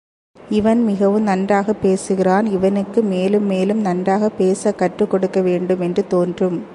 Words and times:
இவன் 0.49 0.83
மிகவும் 0.83 1.23
நன்றாகப் 1.23 1.81
பேசுகிறான் 1.81 2.45
இவனுக்கு 2.45 3.01
மேலும் 3.01 3.45
மேலும் 3.45 3.81
நன்றாகப் 3.81 4.37
பேசக் 4.37 4.77
கற்றுக் 4.77 5.09
கொடுக்க 5.09 5.41
வேண்டும் 5.41 5.81
என்று 5.81 6.07
தோன்றும். 6.07 6.63